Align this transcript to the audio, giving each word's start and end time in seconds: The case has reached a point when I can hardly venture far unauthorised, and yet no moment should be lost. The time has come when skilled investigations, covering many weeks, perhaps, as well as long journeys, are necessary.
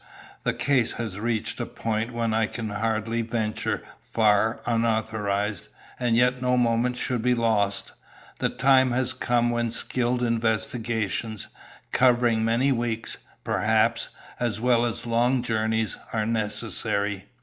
The 0.41 0.53
case 0.55 0.93
has 0.93 1.19
reached 1.19 1.59
a 1.59 1.67
point 1.67 2.11
when 2.11 2.33
I 2.33 2.47
can 2.47 2.69
hardly 2.71 3.21
venture 3.21 3.83
far 4.01 4.61
unauthorised, 4.65 5.67
and 5.99 6.15
yet 6.15 6.41
no 6.41 6.57
moment 6.57 6.97
should 6.97 7.21
be 7.21 7.35
lost. 7.35 7.91
The 8.39 8.49
time 8.49 8.93
has 8.93 9.13
come 9.13 9.51
when 9.51 9.69
skilled 9.69 10.23
investigations, 10.23 11.49
covering 11.91 12.43
many 12.43 12.71
weeks, 12.71 13.17
perhaps, 13.43 14.09
as 14.39 14.59
well 14.59 14.87
as 14.87 15.05
long 15.05 15.43
journeys, 15.43 15.97
are 16.11 16.25
necessary. 16.25 17.25